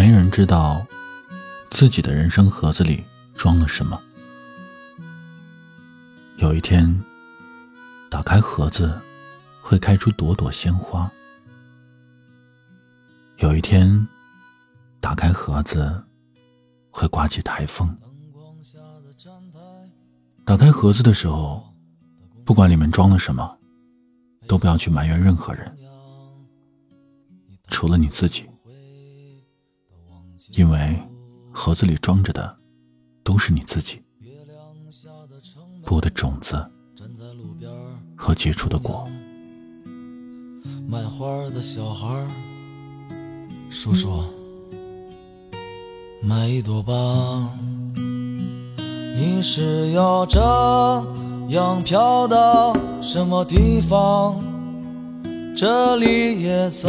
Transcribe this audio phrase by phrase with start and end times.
[0.00, 0.86] 没人知道
[1.70, 4.00] 自己的人生盒子里装了什么。
[6.36, 7.04] 有一天，
[8.08, 8.98] 打开盒子，
[9.60, 11.06] 会开出朵朵鲜花；
[13.40, 14.08] 有一天，
[15.00, 16.02] 打开盒子，
[16.90, 17.94] 会刮起台风。
[20.46, 21.62] 打开盒子的时候，
[22.46, 23.58] 不管里面装了什么，
[24.48, 25.76] 都不要去埋怨任何人，
[27.68, 28.48] 除了你自己，
[30.52, 31.00] 因为
[31.52, 32.56] 盒子里装着的
[33.22, 34.02] 都是你自己
[35.84, 36.56] 播的种子
[38.16, 39.08] 和结出的果。
[40.86, 42.26] 卖花的小孩，
[43.70, 44.24] 叔叔，
[46.22, 46.92] 买一朵吧。
[49.16, 50.40] 你是要这
[51.48, 54.42] 样飘到什么地方？
[55.54, 56.88] 这里也曾